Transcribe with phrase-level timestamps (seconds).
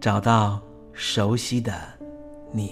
[0.00, 0.58] 找到
[0.94, 1.74] 熟悉的
[2.52, 2.70] 你，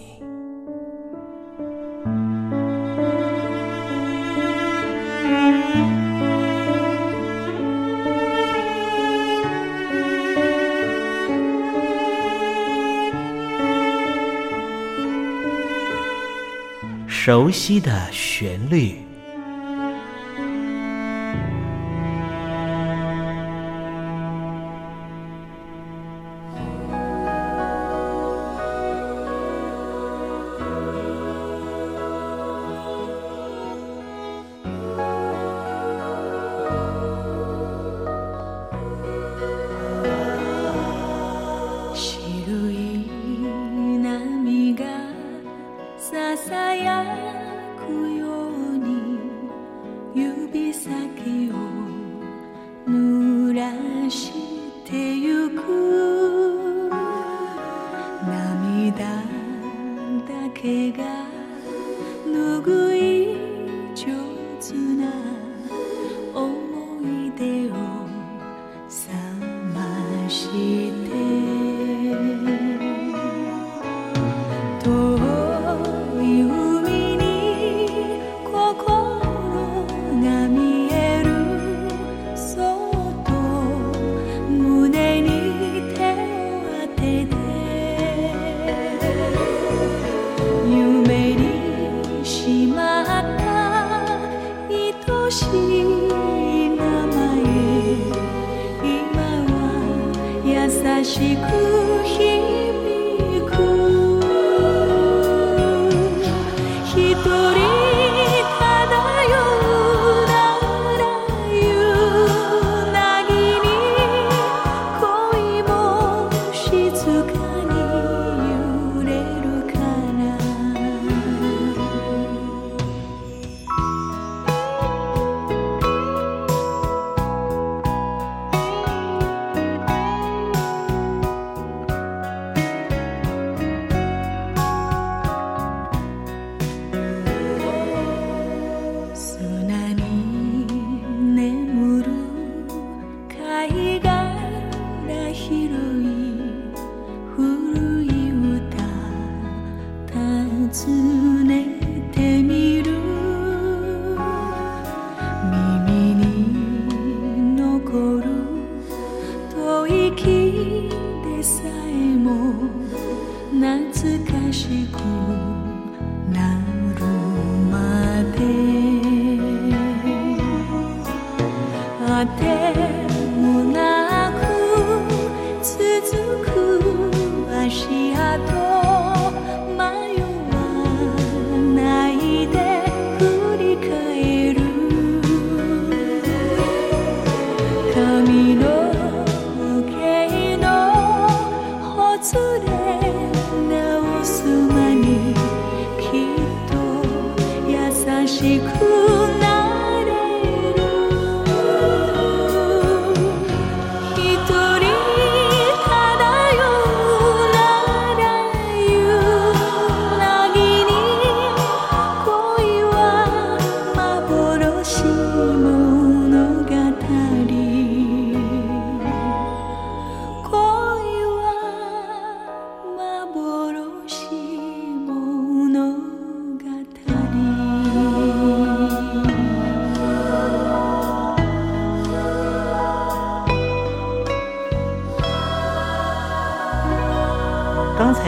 [17.06, 19.07] 熟悉的旋律。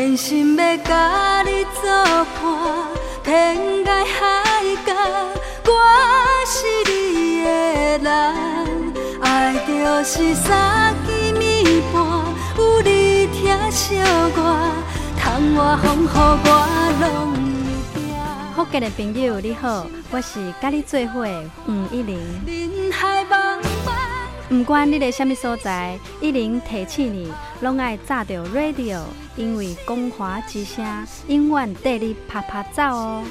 [0.00, 1.90] 真心要甲你作
[2.40, 2.40] 伴，
[3.22, 3.54] 天
[3.84, 4.94] 涯海角，
[5.66, 5.70] 我
[6.46, 6.56] 是
[6.90, 7.48] 你的
[7.98, 8.08] 人。
[9.20, 12.00] 爱就是三更暝半，
[12.56, 13.98] 有你疼惜
[14.36, 14.38] 我，
[15.18, 16.48] 窗外风雨我
[17.02, 17.04] 拢
[17.92, 18.08] 会惊。
[18.56, 21.26] 福建的朋友你好，我是甲你做伙
[21.66, 22.18] 黄一玲。
[24.52, 29.00] 唔，管你在什么所在，一玲提起你，拢爱炸着 radio。
[29.36, 30.84] 因为光华之声
[31.28, 33.22] 永远带你拍拍走哦。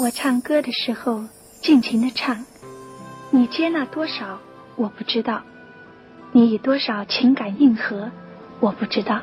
[0.00, 1.22] 我唱歌的时候
[1.62, 2.44] 尽情的唱，
[3.30, 4.40] 你接纳多少
[4.74, 5.40] 我不知道，
[6.32, 8.10] 你以多少情感应和
[8.58, 9.20] 我不知道。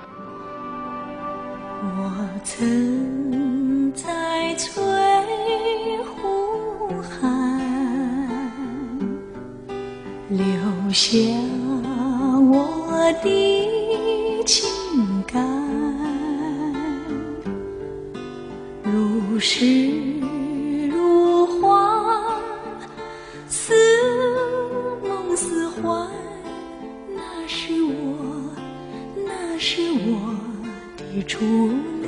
[1.81, 4.81] 我曾在翠
[6.03, 7.59] 湖畔。
[10.29, 10.45] 留
[10.91, 11.17] 下
[12.51, 14.69] 我的情
[15.25, 15.43] 感，
[18.83, 19.89] 如诗
[20.89, 22.23] 如画，
[23.47, 23.73] 似
[25.03, 26.07] 梦似幻。
[27.15, 28.53] 那是我，
[29.15, 30.35] 那是我
[30.95, 31.88] 的初恋。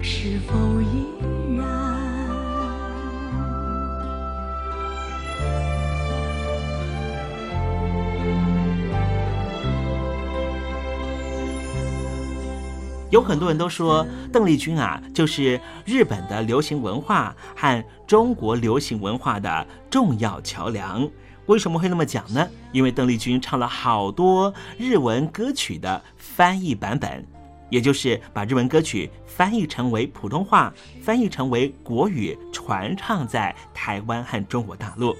[0.00, 1.06] 是否依
[1.56, 1.66] 然
[13.10, 21.08] 有很多人都说邓丽君啊，就是日本的流行文化和中国流行文化的重要桥梁。
[21.46, 22.46] 为什么会那么讲呢？
[22.70, 27.24] 因为邓丽君唱了好多日文歌曲的翻译版本，
[27.70, 30.72] 也就是把日文歌曲翻译成为普通话，
[31.02, 35.16] 翻译成为国语，传唱在台湾和中国大陆。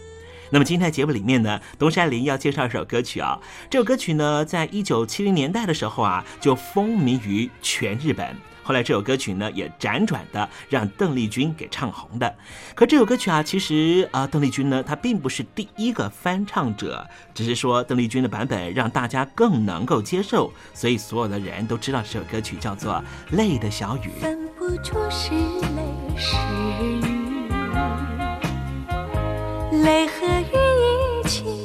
[0.51, 3.39] 那么今天的节目里面呢，东山林要介绍一首歌曲啊。
[3.69, 8.35] 这首歌曲呢，在一九七零年代的时候啊，就风靡于全日本。
[8.69, 12.37] 后来这首歌曲呢，也辗转的让邓丽君给唱红的。
[12.75, 23.03] 可这首歌曲啊，其实啊，邓丽君呢，她并不是第一个翻唱者，只是说邓丽君的版本让大家更能够接受，所以所有的人都知道这首歌曲叫做
[23.35, 24.11] 《泪的小雨》。
[24.21, 25.81] 分不出是泪
[26.19, 26.37] 是
[26.83, 27.01] 雨，
[29.83, 31.58] 泪和雨一起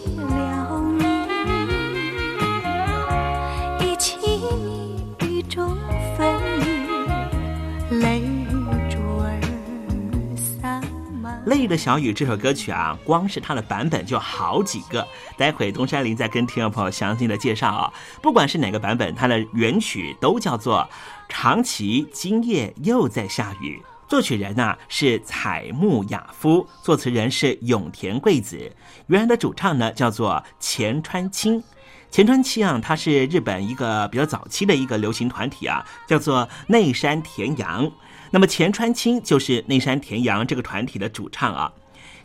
[11.46, 11.54] 满。
[11.56, 15.06] 《泪的小雨》这首歌曲啊，光是它的版本就好几个。
[15.38, 17.94] 待会东山林再跟听众朋友详细的介绍啊。
[18.22, 20.80] 不管是哪个版本，它的原曲都叫做
[21.30, 23.82] 《长崎今夜又在下雨》。
[24.10, 28.72] 作曲人呐、是彩木雅夫，作词人是永田贵子，
[29.08, 31.64] 原来的主唱呢叫做前川清。
[32.12, 37.92] 前川清啊，他是日本一个比较早期的一个流行团体啊，叫做内山田洋。
[38.34, 41.72] 那么前川清就是内山田洋这个团体的主唱啊。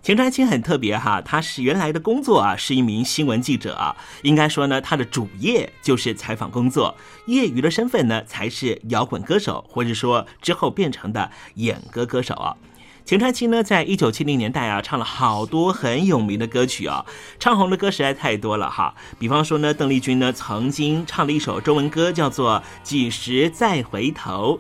[0.02, 6.96] 前川清很特别哈，他是原来的工作啊是一名新闻记者啊，应该说呢他的主业就是采访工作，
[7.26, 12.56] 业余的身份呢才是摇滚歌手，或者说之后变成的演歌歌手啊。
[13.04, 17.04] 前川清呢，在一九七零年代啊，唱了好多很有名的歌曲啊，
[17.38, 18.94] 唱红的歌实在太多了哈。
[19.18, 24.58] 比方说呢，邓丽君呢曾经唱了一首中文歌，叫做《几时再回头》。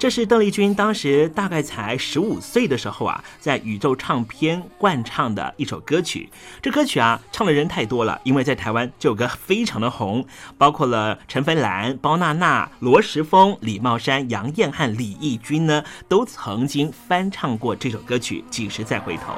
[0.00, 6.30] 这是邓丽君当时大概才十五岁的时候啊，在宇宙唱片惯唱的一首歌曲。
[6.62, 10.24] 这歌曲啊，唱的人太多了，因为在台湾这首歌非常的红，
[10.56, 19.32] 包括了陈芬兰、包娜娜、罗时丰、李茂山、杨燕和李翊君呢，都曾经翻唱过这首歌曲《几时再回头》。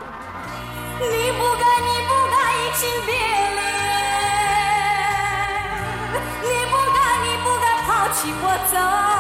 [1.00, 3.66] 你不该，你不该移情别恋，
[6.40, 9.11] 你不该，你不该抛弃我走。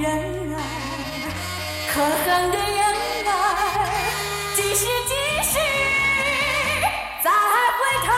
[0.00, 0.10] 人
[0.54, 0.58] 儿，
[1.92, 2.80] 可恨的人
[3.26, 3.32] 儿，
[4.56, 5.58] 几时几时
[7.22, 8.10] 再回头？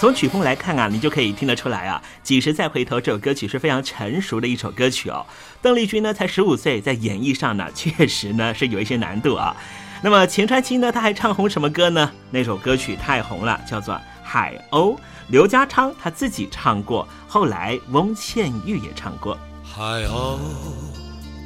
[0.00, 5.24] 从曲风来看啊，你就可以听得出来啊，《几时再回头》这首歌曲是非常成熟的一首歌曲哦。
[5.62, 9.56] 邓丽君呢才十五岁，在演绎上呢确实呢是有一些难度啊。
[10.02, 12.10] 那么前川清呢，他还唱红什么歌呢？
[12.30, 14.96] 那首歌曲太红了，叫做《海鸥》，
[15.28, 19.38] 刘家昌他自己唱过，后来翁倩玉也唱过。
[19.62, 20.38] 海鸥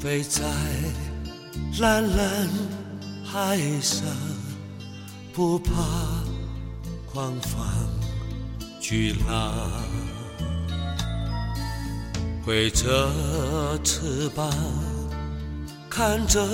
[0.00, 0.42] 飞在
[1.80, 2.48] 蓝蓝
[3.24, 4.04] 海上，
[5.32, 5.72] 不怕
[7.12, 7.60] 狂风
[8.80, 9.52] 巨浪，
[12.46, 13.10] 挥着
[13.82, 14.48] 翅膀
[15.90, 16.46] 看着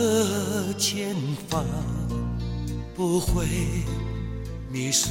[0.79, 1.15] 前
[1.49, 1.65] 方，
[2.95, 3.47] 不会
[4.71, 5.09] 迷失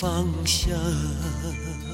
[0.00, 0.72] 方向。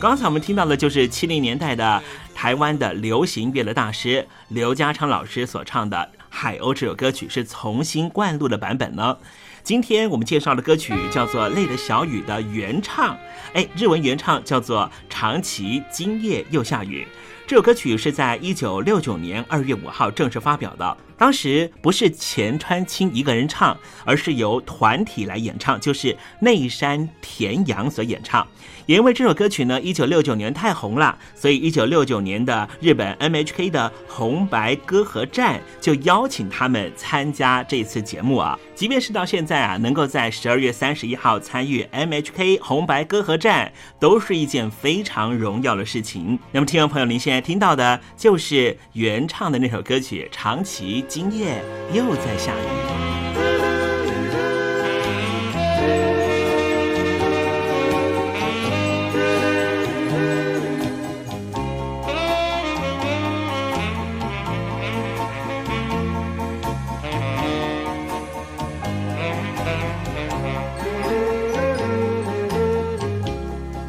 [0.00, 2.00] 刚才我们听到的就是七零年代的
[2.32, 5.96] 台湾的流行乐的大师刘家昌老师所唱的
[6.28, 9.16] 《海鸥》这首歌曲，是重新灌录的版本呢。
[9.64, 13.18] 今天我们介绍的歌曲叫做《泪的小雨》的原唱，
[13.54, 17.04] 哎，日文原唱叫做《长崎今夜又下雨》。
[17.48, 20.96] 这首歌曲是在一九六九年二月五号正式发表的。
[21.18, 28.46] 当时不是前川清一个人唱，而是由团体来演唱，就是内山田洋所演唱。
[28.86, 38.56] 也因为这首歌曲呢，一九六九年太红了，所以一九六九年的日本 NHK 的红白歌合战就邀请他们参加这次节目啊。
[38.76, 46.38] 即便是到现在啊，能够在十二月三十一号参与 NHK 红白歌合战，都是一件非常荣耀的事情。
[46.52, 51.61] 那么，听众朋友，您现在听到的就是原唱的那首歌曲《长崎今夜
[51.93, 52.57] 又在下雨》。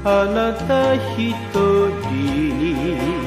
[0.05, 2.11] あなた一人
[2.59, 3.23] に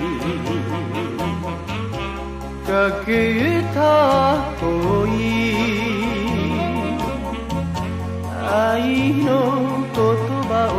[2.67, 4.68] かけ た恋
[8.36, 9.28] 愛の
[9.94, 10.04] 言
[10.50, 10.76] 葉を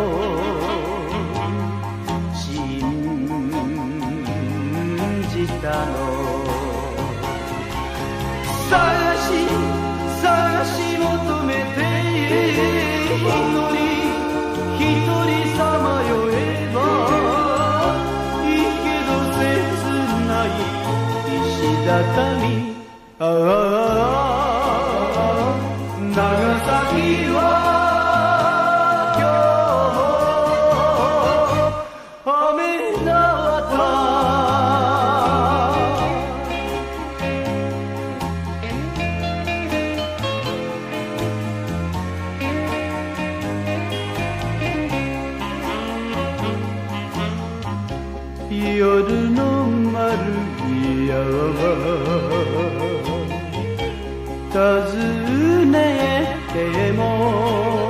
[2.35, 2.45] 信
[5.33, 5.97] じたの。
[8.69, 8.73] 探
[9.25, 9.27] し
[10.21, 10.25] 探
[10.65, 11.09] し求
[11.49, 11.79] めて
[13.01, 13.81] 一人
[14.77, 16.77] 一人さまよえば
[18.45, 19.41] いいけど切
[20.27, 20.47] ない。
[21.27, 21.49] 一
[21.85, 22.50] 畳。
[55.65, 57.80] ねても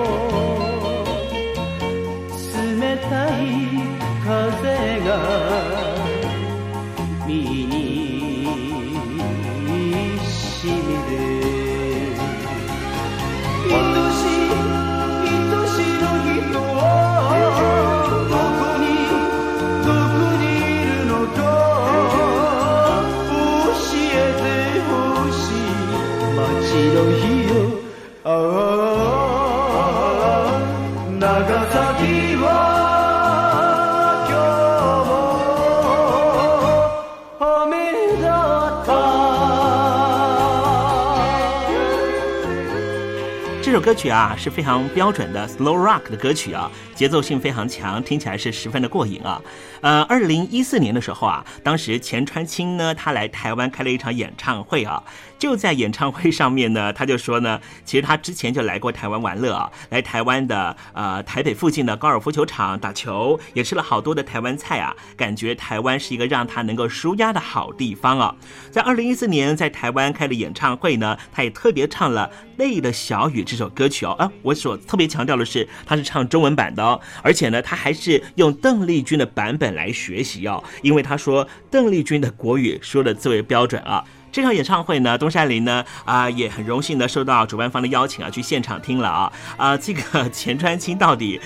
[43.81, 49.41] 歌曲啊是非常标准的 slow rock 的歌曲啊，节奏性非常强，听起来是十分的过瘾啊。
[49.81, 55.01] 呃，二零一四年的时候啊，当时钱川清呢，他来台湾开了一场演唱会啊。
[55.39, 68.35] 就在演唱会上面呢，他就说呢，其实他之前就来过台湾玩乐啊，来台湾的呃台北附近的高尔夫球场打球，也吃了好多的台湾菜啊，感觉台湾是一个让他能够舒压的好地方啊。
[68.69, 72.29] 在二零一四年在台湾开的演唱会呢，他也特别唱了
[72.59, 74.11] 《泪的小雨》这首歌曲哦。
[74.19, 84.03] 啊，我所特别强调的是，他是唱中文版的哦，而且呢，他还是用邓丽君的版本来学习哦，因为他说邓丽君的国语说的最为标准啊。
[84.31, 91.39] 这场演唱会呢，东山林呢啊、也很荣幸的受到主办方的邀请啊，去现场听了啊啊、这个钱川清到底。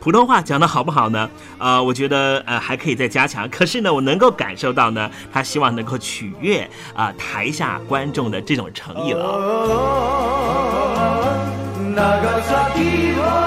[0.00, 1.30] 普通话讲的好不好呢？
[1.58, 3.48] 呃，我觉得呃还可以再加强。
[3.48, 9.22] 可是呢，我能够感受到呢，他希望能够取悦啊、台下观众的这种诚意了
[11.98, 13.41] 啊。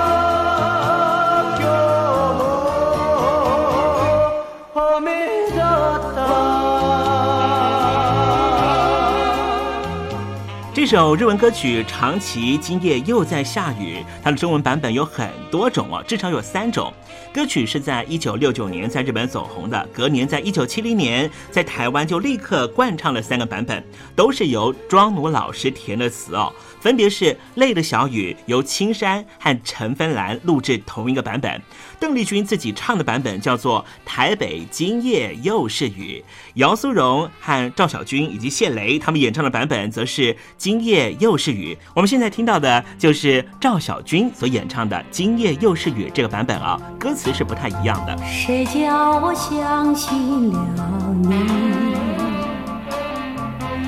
[10.85, 16.93] 这首日文歌曲《长崎今夜又在下雨》，它的中文版本有很多种哦，至少有三种。
[17.33, 23.83] 歌曲是在一九六九年在日本走红的，隔年在一九七零年在台湾就立刻灌唱了三个版本，
[24.15, 31.59] 都是由庄奴老师填的词哦，分别是《泪的小雨》由青山和陈芬兰录制同一个版本，
[31.99, 36.23] 邓丽君自己唱的版本叫做《台北今夜又是雨》，
[36.55, 41.73] 姚苏蓉和赵小军以及谢雷他们演唱的版本则是《今夜又是雨》。
[41.93, 48.17] 我们现在听到的就是赵小军所演唱的《今夜又是雨》这个版本啊，歌词是不太一样的。
[48.25, 51.95] 谁叫我相信了你？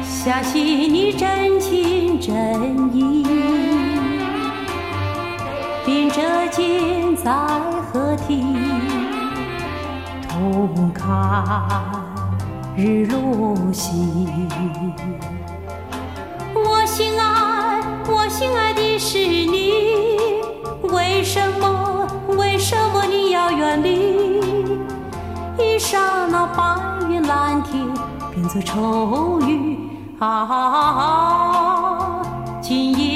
[0.03, 2.33] 相信你真情真
[2.93, 3.23] 意，
[5.87, 6.21] 并着
[6.51, 7.31] 剑在
[7.93, 8.43] 何地，
[10.27, 11.63] 同看
[12.75, 14.27] 日落西。
[16.53, 19.71] 我心爱，我心爱的是你，
[20.91, 22.05] 为什么？
[22.37, 24.41] 为什么你要远离？
[25.57, 26.75] 一刹那白
[27.09, 27.87] 云蓝天
[28.33, 31.79] 变作愁云啊！
[32.61, 33.06] 今夜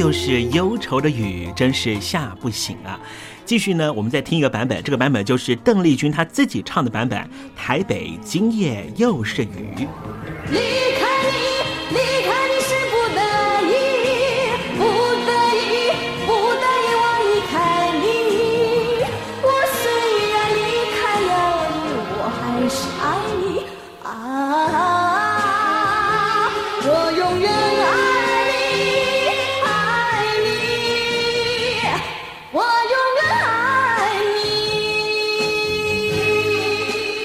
[0.00, 2.98] 又是忧愁的雨，真是下不醒啊！
[3.44, 7.18] 继续呢，我们再听一个版本，这个版本就是邓丽君她自己唱的版本，
[7.54, 9.86] 《台北今夜又是雨》。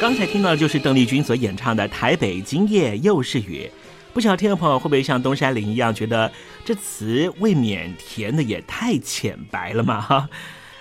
[0.05, 3.67] 刚才听到的就是邓丽君所演唱的《台北今夜又是雨》，
[4.13, 6.31] 不晓得听众朋友会不会像东山林一样，觉得
[6.63, 9.99] 这词未免填的也太浅白了嘛？
[9.99, 10.29] 哈。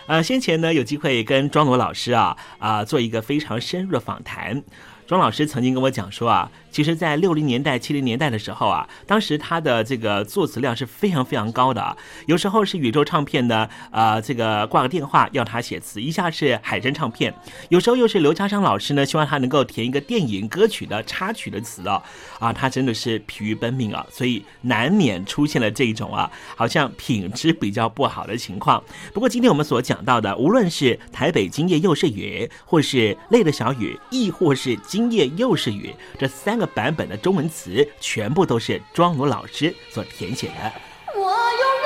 [0.09, 4.63] 呃，先前呢有机会跟庄罗老师啊啊做一个非常深入的访谈。
[5.07, 11.97] 庄老师曾经跟我讲说啊，其实，在六零年代、七零年代的时候啊，当时他的这个作词量是非常非常高的啊。
[12.27, 17.33] 有时候是宇宙唱片的，呃，这个挂个电话要他写词；一下是海参唱片，
[17.69, 22.03] 有时候又是刘家昌老师呢，希望他能够填一个电影歌曲的插曲的词哦。
[22.41, 28.83] 啊，他真的是疲于奔命啊，所以难免出现了这种啊，好像品质比较不好的情况。
[29.13, 34.77] 不过今天我们所讲到的，无论是台北今夜又是雨，或是泪的小雨，亦或是。
[34.89, 40.73] 今夜又是雨，这三个版本的中文词全部都是庄奴老师所填写的。
[41.15, 41.31] 我永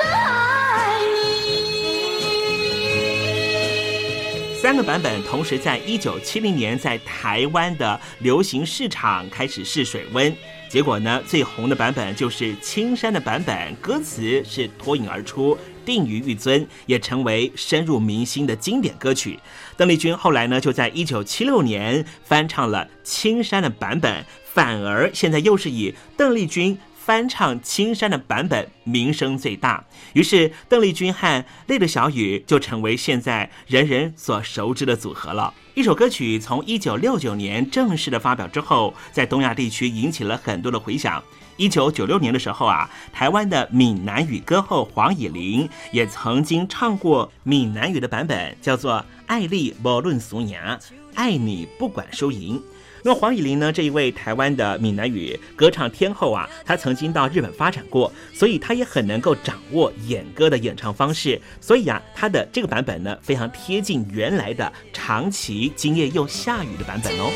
[0.03, 1.39] 远爱你。
[4.61, 10.35] 三个版本同时在一九七零年在台湾的流行市场开始试水温，
[10.69, 15.57] 结果呢，最红的版本就是青山的版本，歌词是脱颖而出。
[15.89, 19.39] 定于玉尊，也成为深入民心的经典歌曲。
[19.75, 24.23] 邓丽君后来呢，就在一九七六年翻唱了青山的版本，
[24.53, 29.83] 反而现在又是以邓丽君翻唱青山的版本名声最大。
[30.13, 35.51] 于是，邓丽君和泪的小雨就成为现在人人所熟知的组合了。
[35.73, 41.23] 一首歌曲从一九六九年正式的发表之后，在东亚地区引起了很多的回响。
[41.59, 48.93] 一九九六年的时候啊，台湾的闽南语歌后黄以玲也曾经唱过闽南语的版本，叫做
[49.27, 50.79] 《爱丽无论俗雅，
[51.15, 52.63] 爱你不管输赢。
[53.03, 61.41] 那么黄以玲呢，这一位台湾的闽南语歌唱天后啊，她曾经到日本发展过，所以她也很能够掌握演歌的演唱方式。
[61.59, 67.29] 所以啊，她的这个版本呢，非常贴近原来的长崎今夜又下雨的版本哦。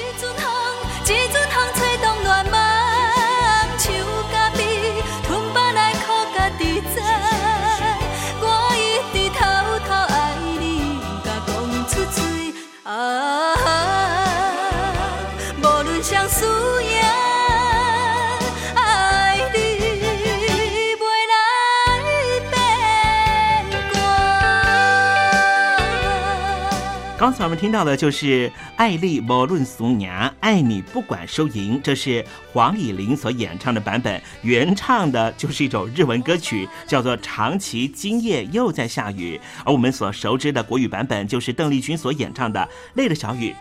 [27.23, 39.38] 刚才我们听到的就是“爱丽无论俗娘，爱你不管输赢”，这是黄以玲所演唱的版本，原唱的就是一首日文歌曲，叫做《长崎今夜又在下雨》。
[39.63, 42.59] 而我们所熟知的国语版本，就是邓丽君所演唱的
[42.95, 43.51] 《泪的小雨》。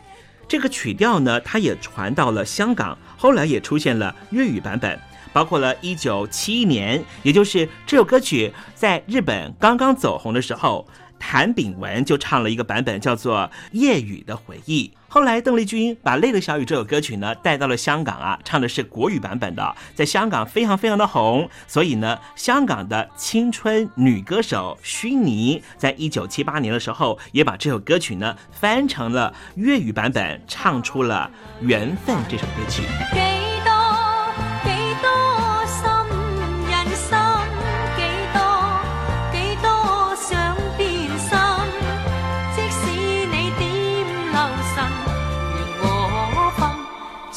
[0.48, 4.98] 这个曲调呢，它也传到了香港，后来也出现了粤语版本，
[5.32, 10.84] 包括了一九七一年，也就是这首歌曲在日本刚刚走红的时候。
[11.22, 13.38] 谭炳文就唱了一个版本，叫做
[13.70, 14.90] 《夜雨的回忆》。
[15.06, 21.48] 后来邓丽君把《泪的小雨》这首歌曲呢带到了香港啊，唱的是国语版本的，在香港非常非常的红。
[21.68, 31.30] 所以呢，香港的青春女歌手薰妮，在一九七八年的时候，也把这首歌曲呢翻成了粤语版本，唱出了
[31.64, 32.82] 《缘分》这首歌曲。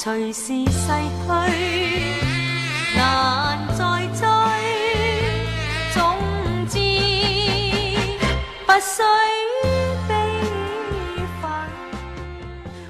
[0.06, 0.92] 随时逝
[1.26, 1.34] 去，
[2.96, 4.28] 难再追，
[5.96, 6.16] 总
[6.70, 6.78] 之
[8.68, 9.02] 不需。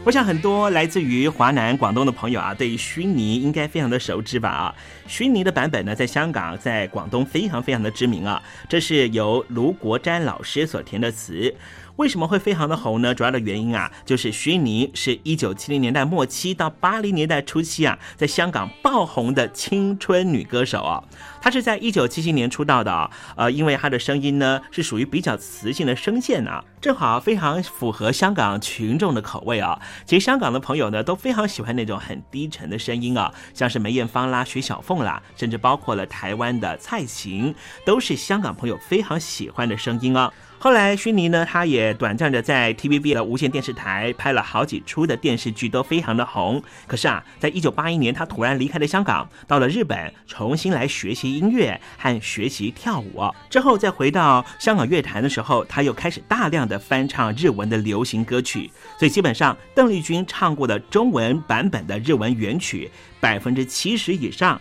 [0.04, 4.50] 我想很多来自于华南、广东的朋友啊，对虚拟应该非常的熟知吧？
[4.50, 4.76] 啊，
[5.08, 8.44] 虚拟的版本呢，在香港、在广东非常非常的知名啊。
[8.68, 11.56] 这是由卢国詹老师所填的词。
[11.98, 13.16] 为什么会非常的红呢？
[13.16, 21.02] 主要的原因啊，就是徐妮是一九七零年代末期到八零年代初期啊，在香港爆红的青春女歌手啊。
[21.42, 29.80] 她是在一九七七年出道的啊，呃，因为她的声音呢是属于比较磁性的声线啊，正好非常符合香港群众的口味啊。
[30.06, 37.56] 其实香港的朋友呢都非常喜欢那种很低沉的声音啊，像是梅艳芳啦、徐小凤啦，甚至包括了台湾的蔡琴，
[37.86, 40.34] 都是香港朋友非常喜欢的声音啊。
[40.66, 46.60] 后来，薰妮呢，她也短暂的在 TVB 的无线电视台拍了好几出的电视剧，都非常的红。
[46.88, 53.22] 可是啊，在一九八一年，她突然离开了香港，到了日本，重新来学习音乐和学习跳舞。
[53.48, 58.72] 之后再回到香港乐坛的时候，她又开始大量的翻唱日文的流行歌曲。
[58.98, 64.60] 所以基本上，邓丽君唱过的中文版本的日文原曲，百分之七十以上，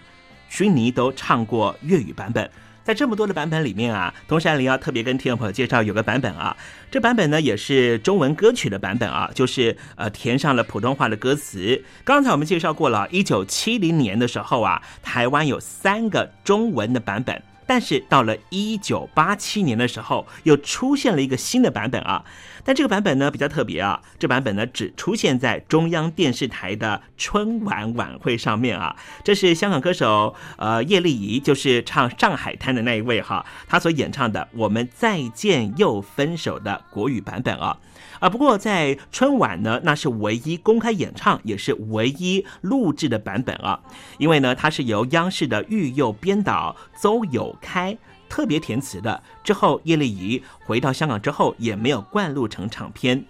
[0.51, 2.51] 薰妮都唱过粤语版本。
[2.85, 6.55] 在这么多的版本里面啊，东山林要特别跟听众朋友介绍有个版本啊，
[6.91, 11.83] 这版本呢也是中文歌曲的版本啊，就是呃填上了普通话的歌词。
[12.05, 22.23] 刚才我们介绍过了，一九七零年的时候啊，台湾有三个中文的版本，但是到了一九八七年的时候，又出现了一个新的版本啊。
[22.65, 28.97] 但这个版本呢比较特别啊，这版本呢只出现在中央电视台的春晚晚会上面啊。
[29.23, 37.77] 这是香港歌手呃叶丽仪，就是唱《上海滩》的那一位哈，她所演唱的《我们再见又分手》的国语版本啊。
[38.21, 43.81] 啊，不过在春晚呢，那是唯一公开演唱，也是唯一录制的版本啊。
[44.19, 47.97] 因为呢，它是由央视的育幼编导邹友开
[48.35, 49.23] 特别填词的。
[49.45, 53.25] 之后，叶丽仪回到香港之后，也没有灌录成唱片。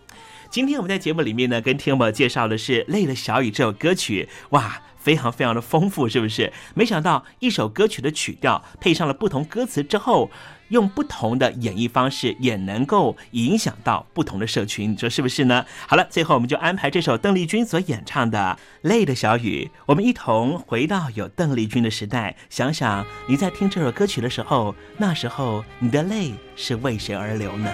[0.49, 6.51] 今天我们在节目里面呢，跟听友们介绍的是《累了小雨》这首歌曲，哇，非常非常的丰富，是不是？
[6.75, 10.31] 没想到一首歌曲的曲调配上了不同歌词之后。
[10.68, 15.64] 用不同的演绎方式，也能够影响到不同的社群，你说是不是呢？
[15.87, 27.70] 好了，最后我们就安排这首邓丽君所演唱的《泪的小雨》，我们一同回到有邓丽君的时代，想想你在听这首歌曲的时候，那时候你的泪是为谁而流呢？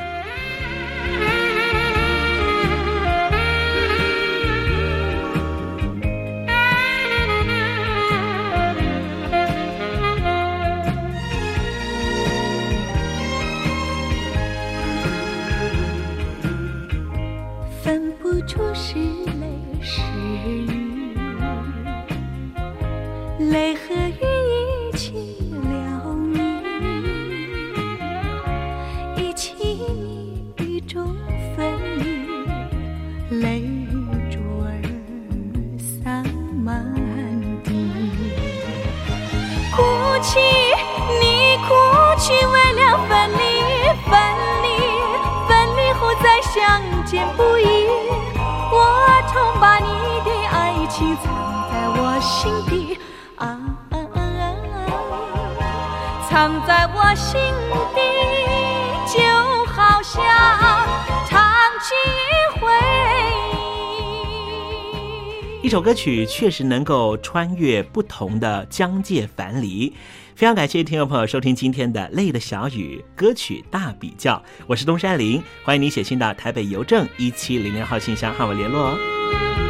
[65.62, 69.92] 一首歌曲确实能够穿越不同的疆界樊篱。
[70.35, 79.69] 非常感谢听众朋友收听今天的《泪的小雨》歌曲大比较，我是东山林，欢迎你写信到台北邮政一七零零号信箱和我联络哦。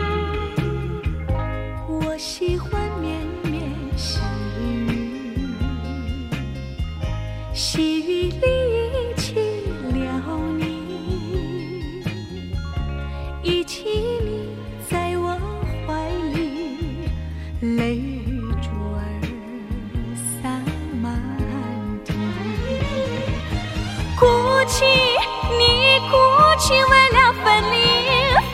[26.71, 27.77] 情，为了分离，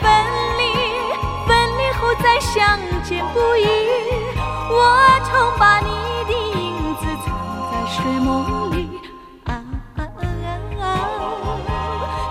[0.01, 0.09] 分
[0.57, 0.61] 离，
[1.45, 3.63] 分离后再相见不易。
[4.71, 4.75] 我
[5.23, 5.91] 曾把你
[6.25, 7.27] 的影子藏
[7.71, 8.25] 在睡梦
[8.71, 8.75] 里，
[9.45, 9.61] 啊
[9.97, 10.41] 啊啊
[10.81, 10.83] 啊，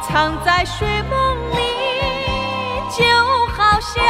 [0.03, 0.11] 藏
[0.45, 1.15] 在睡梦
[1.53, 1.57] 里，
[2.91, 3.05] 就
[3.57, 4.03] 好像。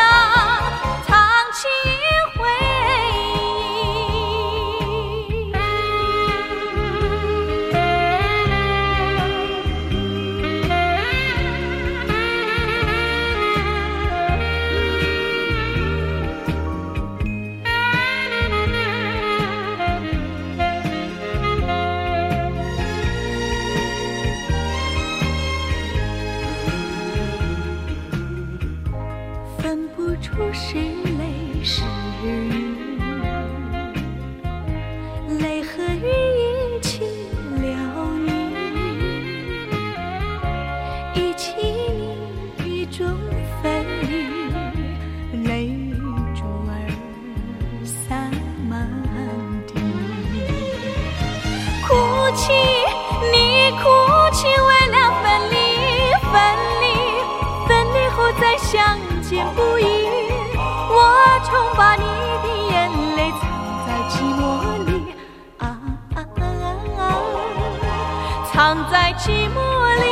[68.56, 69.60] 藏在寂寞
[70.00, 70.02] 里，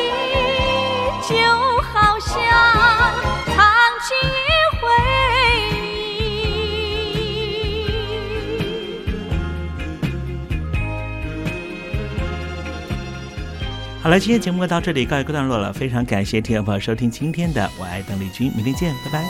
[1.26, 1.34] 就
[1.80, 2.36] 好像
[3.46, 3.56] 藏
[4.02, 4.14] 进
[4.78, 4.84] 回
[5.70, 5.72] 忆。
[14.02, 19.24] 好了，今天节目到这里告一个段落了，非常感谢听众朋友收听今天的《我爱邓丽君》，明天见，拜拜。